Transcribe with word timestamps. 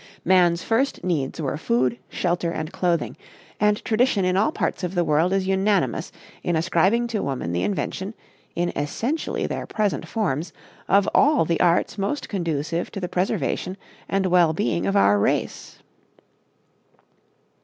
Man's 0.25 0.63
first 0.63 1.03
needs 1.03 1.39
were 1.39 1.57
food, 1.57 1.99
shelter 2.09 2.49
and 2.49 2.71
clothing; 2.73 3.15
and 3.59 3.85
tradition 3.85 4.25
in 4.25 4.35
all 4.35 4.51
parts 4.51 4.83
of 4.83 4.95
the 4.95 5.03
world 5.03 5.31
is 5.31 5.45
unanimous 5.45 6.11
in 6.41 6.55
ascribing 6.55 7.05
to 7.09 7.21
woman 7.21 7.51
the 7.51 7.61
invention, 7.61 8.15
in 8.55 8.73
essentially 8.75 9.45
their 9.45 9.67
present 9.67 10.07
forms, 10.07 10.53
of 10.87 11.07
all 11.13 11.45
the 11.45 11.59
arts 11.59 11.99
most 11.99 12.29
conducive 12.29 12.89
to 12.93 12.99
the 12.99 13.07
preservation 13.09 13.77
and 14.09 14.25
well 14.25 14.53
being 14.53 14.87
of 14.87 14.95
our 14.95 15.19
race. 15.19 15.77